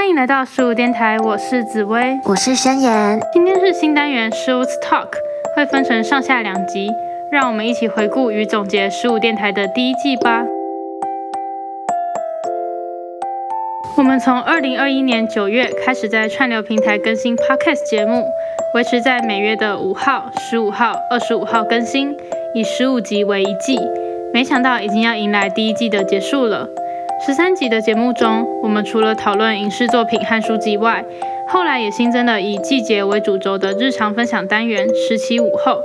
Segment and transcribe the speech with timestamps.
[0.00, 3.20] 欢迎来到十五电台，我是紫薇，我是宣言。
[3.34, 5.10] 今天是新单元十五 Talk，
[5.54, 6.88] 会分成上下两集，
[7.30, 10.42] 让我们一起回顾与总结十五电台的第一季吧。
[13.98, 18.24] 我们从二零二一年九月开始在串流平台更新 Podcast 节目，
[18.74, 22.16] 维持在每月的五号、十五号、二十五号更新，
[22.54, 23.78] 以十五集为一季。
[24.32, 26.66] 没想到已经要迎来第一季的结束了。
[27.26, 31.04] 十三集的节目中，我们除了讨论影视作品和书籍外，
[31.46, 35.82] 后来也新增了以季节为主轴的日常分享单元“十七午后”。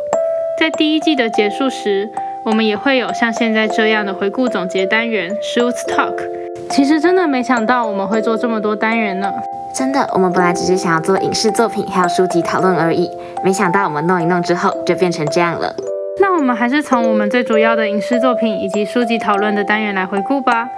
[0.57, 2.09] 在第一季的结束时，
[2.45, 6.15] 我们也会有像现在这样的回顾总结单元 “Shoots Talk”。
[6.69, 9.29] 其实真的没想到我们会做这么多单元呢。
[9.77, 13.11] 真的，我们本来只是想要做影视作品还有书籍讨论而已，
[13.43, 15.75] 没想到我们弄一弄之后就变成这样了。
[16.21, 20.69] 那我们还是从我们最主要的影视作品以及书籍讨论的单元来回顾吧。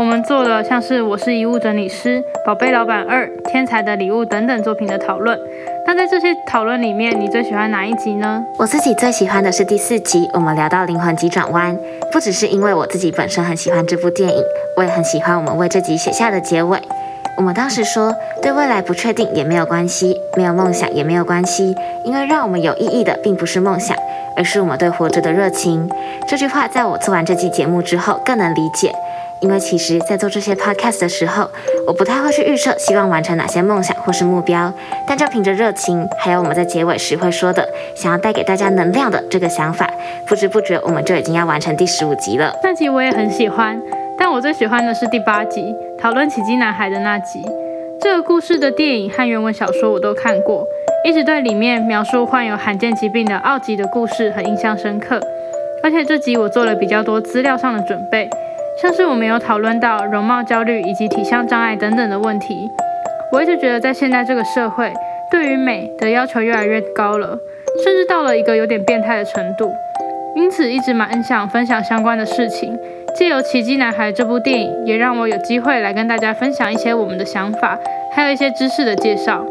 [0.00, 5.38] 我们做了像是《我是遗物整理师》《宝贝老板二》《天才的礼物》等等作品的讨论。
[5.86, 8.42] 那在这些讨论里面，你最喜欢哪一集呢？
[8.58, 11.76] 我自己最喜欢的是第四集，我们聊到灵魂急转弯。
[12.10, 14.42] 不只是因为我自己本身很喜欢这部电影，
[14.74, 16.80] 我也很喜欢我们为这集写下的结尾。
[17.36, 23.94] 我们当时说，对未来不确定也没有关系，没有梦想也没有关系，因为让我们有意义的并不是梦想，
[24.34, 25.90] 而是我们对活着的热情。
[26.26, 28.90] 这句话在我做完这期节目之后更能理解。
[29.40, 31.50] 因为其实，在做这些 podcast 的时候，
[31.86, 34.72] 我不太会去预设希望完成哪些梦想或是目标，
[35.06, 39.88] 但就凭着热情，还有我们在结尾时会说的想要带给大家能量的这个想法，
[40.26, 42.52] 不知不觉我们就已经要完成第十五集了。
[42.62, 43.80] 那集我也很喜欢，
[44.18, 47.40] 但我最喜欢的是第八集，讨论奇迹男孩的那集。
[48.02, 50.66] 这个故事的电影和原文小说我都看过，
[51.04, 55.20] 一直对里面描述患有罕见疾病的奥吉的故事很印象深刻。
[55.82, 58.28] 而且这集我做了比较多资料上的准备。
[58.80, 62.70] 像是我们有讨论到容貌焦虑以及体相障碍等等的问题，
[63.30, 64.90] 我一直觉得在现在这个社会，
[65.30, 67.38] 对于美的要求越来越高了，
[67.84, 69.70] 甚至到了一个有点变态的程度。
[70.34, 72.74] 因此一直蛮想分享相关的事情，
[73.14, 77.78] 借由《奇迹男孩》这部电影，也让我有机会来跟大家分享一些我们的想法，
[78.14, 79.44] 还有一些知识的介绍。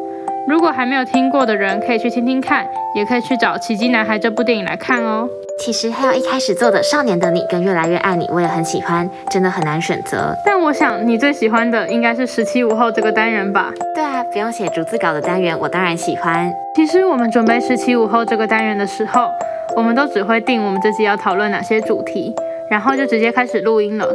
[0.48, 2.66] 如果还没有听过的人，可以去听听看，
[2.96, 5.30] 也可以去找《奇迹男孩》这部电影来看哦。
[5.60, 10.34] 其实还有一开始做的《少年的你》跟《越来越爱你》，我也很喜欢，真的很难选择。
[10.46, 13.70] 但我想你最喜欢的应该是十七午后这个单元吧？
[13.94, 16.50] 对啊，不用写逐字稿的单元，我当然喜欢。
[16.76, 19.30] 其实我们准备十七午后这个单元的时候，
[19.76, 22.34] 我们都只会定我们这集要讨论哪些主题，
[22.70, 24.10] 然后就直接开始录音了。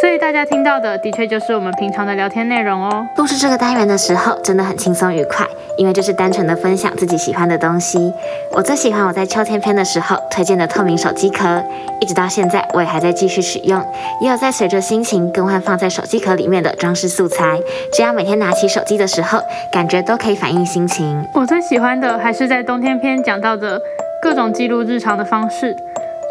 [0.00, 3.04] 所以大家听到的，的确就是我们平常的聊天内容哦。
[3.16, 5.44] 录制这个单元的时候，真的很轻松愉快，
[5.76, 8.12] 因为就是单纯的分享自己喜欢的东西。
[8.52, 11.64] 我最喜欢我在秋天篇的时候推荐的透明手机壳，
[12.00, 13.84] 一直到现在我也还在继续使用。
[14.20, 17.58] 也有在随着心情更换放在手机壳里面的装饰素材，
[17.92, 19.40] 只要每天拿起手机的时候，
[19.72, 21.26] 感觉都可以反映心情。
[21.34, 23.80] 我最喜欢的还是在冬天篇讲到的
[24.22, 25.74] 各种记录日常的方式。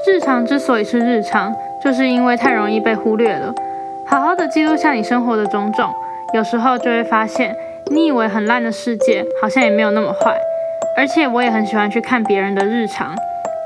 [0.06, 1.54] 日常之所以是日常。
[1.84, 3.54] 就是因为太容易被忽略了，
[4.06, 5.90] 好好的记录下你生活的种种，
[6.34, 7.56] 有时候就会发现，
[7.92, 10.38] 你以为很烂的世界，好像也没有那么坏。
[10.98, 13.16] 而且我也很喜欢去看别人的日常，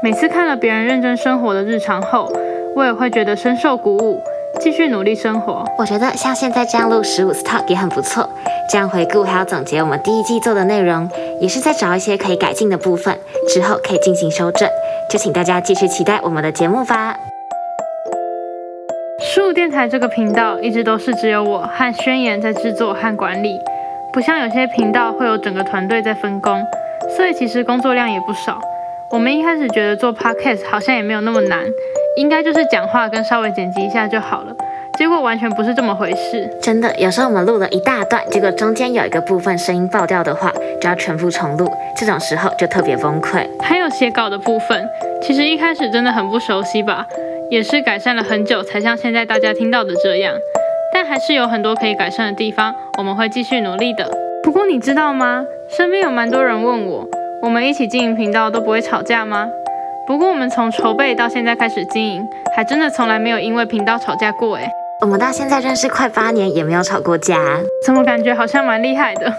[0.04, 2.32] 每次看了别人认真生活的日常后，
[2.76, 4.22] 我也会觉得深受鼓舞，
[4.60, 5.66] 继续努力生活。
[5.78, 8.30] 我觉得像现在这样录十五 talk 也很不错，
[8.70, 13.18] 这样回顾还有总结我们第一季做的内容，也是在找一些可以改进的部分，
[13.48, 14.70] 之后可以进行修正。
[15.10, 17.16] 就请大家继续期待我们的节目吧。
[19.54, 23.60] 电台这个频道一直都是只有我和宣言在制作和管理，
[24.14, 26.62] 不像有些频道会有整个团队在分工，
[27.16, 28.60] 所以其实工作量也不少。
[29.10, 31.60] 我们一开始觉得做 podcast 好像也没有那么难，
[32.16, 34.56] 应该就是讲话跟稍微剪辑一下就好了。
[34.98, 40.52] 结果完全不是这么回事，真的，有时候我们录了一大段，结果中间有一个部分声音爆掉的话，
[40.82, 43.46] 就要全部重录，这种时候就特别崩溃。
[43.62, 44.88] 还有写稿的部分，
[45.22, 47.06] 其实一开始真的很不熟悉吧。
[47.52, 50.34] 也是改善了很久，才像现在大家听到的这样。
[50.94, 54.10] 但还是有很多可以改善的地方，我们会继续努力的。
[54.42, 55.44] 不过你知道吗？
[55.68, 57.06] 身边有蛮多人问我，
[57.42, 59.50] 我们一起经营频道都不会吵架吗？
[60.08, 62.26] 不过我们从筹备到现在开始经营，
[62.56, 64.70] 还真的从来没有因为频道吵架过诶。
[65.02, 67.38] 我们到现在认识快八年，也没有吵过架，
[67.86, 69.34] 怎么感觉好像蛮厉害的？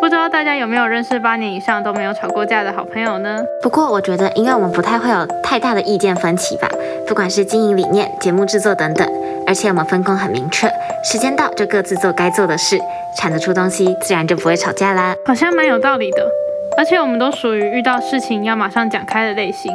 [0.00, 3.38] 不知道大家有没有认识八年以上都没有吵过架的好朋友呢？
[3.60, 6.68] 不过我觉得，因为我们不太会有太大的意见分歧吧，
[7.06, 9.06] 不管是经营理念、节目制作等等，
[9.46, 10.70] 而且我们分工很明确，
[11.04, 12.78] 时间到就各自做该做的事，
[13.16, 15.14] 产得出东西，自然就不会吵架啦。
[15.26, 16.24] 好像蛮有道理的，
[16.76, 19.72] 而且我们都属于遇到事情要马上讲开的类型，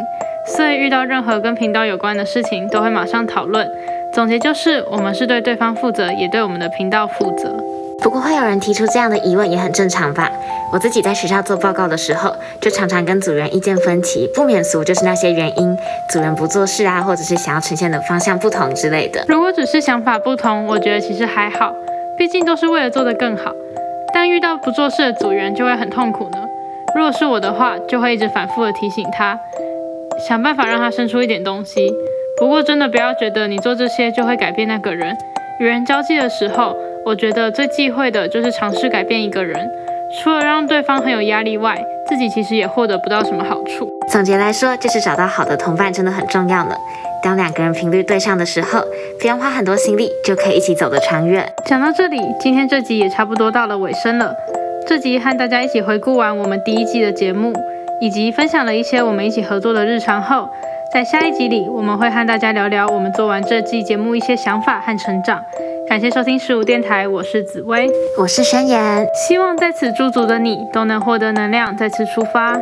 [0.56, 3.70] 所以遇到任何跟频道有关的事情都会马上讨论。
[4.14, 7.54] 总结就是，我们是对对方负责，也对我们的频道负责。
[8.02, 10.30] 不过会有人提出这样的疑问也很正常吧？
[10.72, 15.78] 我自己在学校做报告的时候，就常常跟组员意见分歧，不免俗就是那些原因，
[16.10, 19.24] 组员不做事啊，或者是想要呈现的方向不同之类的。
[19.28, 21.74] 如果只是想法不同，我觉得其实还好，
[22.18, 23.52] 毕竟都是为了做得更好。
[24.14, 26.38] 但遇到不做事的组员就会很痛苦呢。
[26.96, 29.40] 如果是我的话，就会一直反复的提醒他，
[30.28, 31.92] 想办法让他生出一点东西。
[32.38, 35.16] 不过真的不要觉得你做这些就会改变那个人。
[35.60, 36.76] 与人交际的时候，
[37.06, 39.70] 我觉得最忌讳的就是尝试改变一个人，
[40.22, 41.78] 除了让对方很有压力外，
[42.08, 43.90] 自己其实也获得不到什么好处。
[44.10, 46.76] 总结来说，就是找到好的同伴真的很重要呢。
[47.22, 48.82] 当两个人频率对上的时候，
[49.20, 51.50] 不用花很多心力就可以一起走得长远。
[51.66, 54.34] 讲到这里，今天这集也差不多到了尾声了。
[54.86, 57.54] 这集和大家一起回顾完我们第一季的节目，
[58.02, 60.50] 以及分享了一些我们一起合作的日常后，
[60.94, 65.42] 在下一集里我们会和大家聊聊我们做完这季节目一些想法和成长。
[65.94, 67.88] 感谢收听十五电台，我是紫薇，
[68.18, 72.60] 我是宣言，希望在此驻足的你都能获得能量，再次出发。